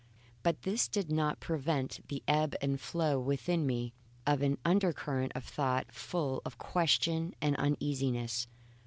[0.41, 3.93] But this did not prevent the ebb and flow within me
[4.25, 8.47] of an undercurrent of thought full of question and uneasiness.